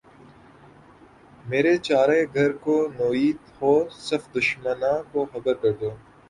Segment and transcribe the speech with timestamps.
[1.47, 3.73] مرے چارہ گر کو نوید ہو
[4.07, 5.89] صف دشمناں کو خبر کرو